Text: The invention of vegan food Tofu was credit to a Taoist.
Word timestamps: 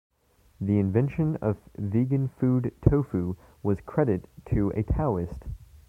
The 0.59 0.79
invention 0.79 1.35
of 1.43 1.57
vegan 1.77 2.27
food 2.39 2.73
Tofu 2.89 3.35
was 3.61 3.77
credit 3.85 4.27
to 4.47 4.71
a 4.75 4.81
Taoist. 4.81 5.45